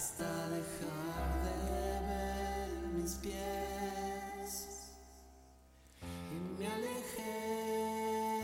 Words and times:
hasta 0.00 0.32
dejar 0.48 1.28
de 1.44 1.52
ver 2.08 2.72
mis 2.96 3.12
pies. 3.16 4.52
Y 6.00 6.04
me 6.58 6.66
alejé. 6.66 8.40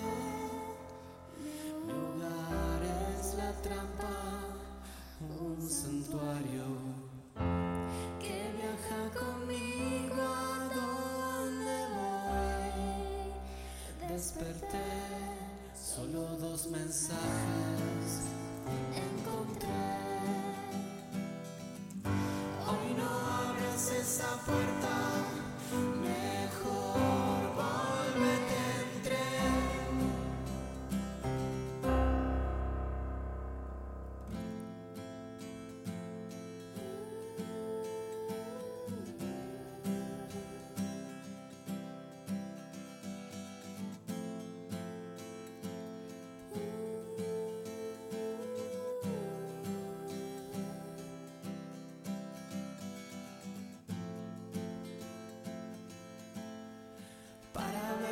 Mi 1.86 1.92
hogar 1.92 2.82
es 3.10 3.24
la 3.40 3.50
trampa, 3.62 4.18
un 5.40 5.58
santuario 5.66 6.66
que 8.20 8.38
viaja 8.58 9.00
conmigo 9.18 10.20
a 10.20 10.22
donde 10.76 11.78
voy. 11.96 12.84
Desperté, 14.12 14.90
solo 15.74 16.20
dos 16.36 16.60
mensajes 16.66 18.10
encontré. 18.92 20.05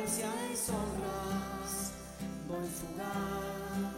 Si 0.07 0.21
hay 0.21 0.55
sombras, 0.55 1.91
voy 2.47 2.67
fugaz. 2.67 3.94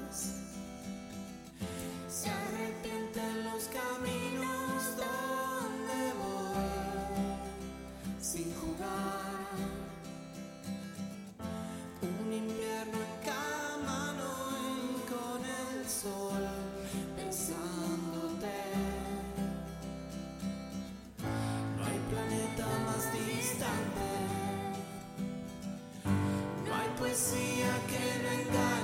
Poesía 27.18 27.74
que 27.88 28.22
no 28.22 28.77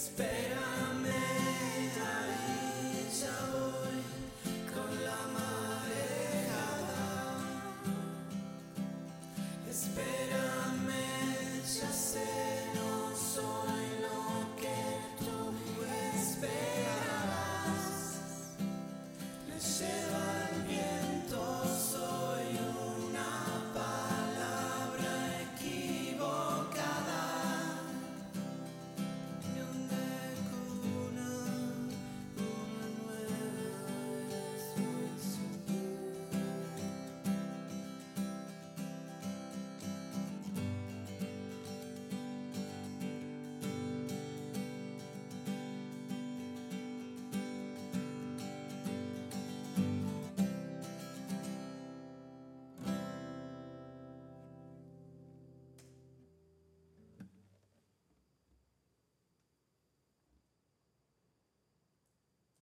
Espérame, 0.00 1.29